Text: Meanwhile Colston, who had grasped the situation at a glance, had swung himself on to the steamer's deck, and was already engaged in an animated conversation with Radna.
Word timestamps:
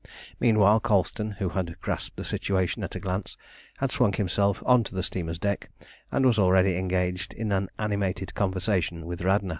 Meanwhile 0.39 0.79
Colston, 0.79 1.29
who 1.33 1.49
had 1.49 1.79
grasped 1.79 2.15
the 2.17 2.23
situation 2.23 2.81
at 2.83 2.95
a 2.95 2.99
glance, 2.99 3.37
had 3.77 3.91
swung 3.91 4.13
himself 4.13 4.63
on 4.65 4.83
to 4.85 4.95
the 4.95 5.03
steamer's 5.03 5.37
deck, 5.37 5.69
and 6.11 6.25
was 6.25 6.39
already 6.39 6.75
engaged 6.75 7.35
in 7.35 7.51
an 7.51 7.69
animated 7.77 8.33
conversation 8.33 9.05
with 9.05 9.21
Radna. 9.21 9.49